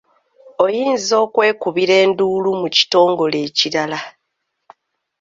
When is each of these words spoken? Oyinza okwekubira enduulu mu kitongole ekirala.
Oyinza 0.63 1.13
okwekubira 1.25 1.93
enduulu 2.03 2.49
mu 2.61 2.67
kitongole 2.75 3.37
ekirala. 3.47 3.99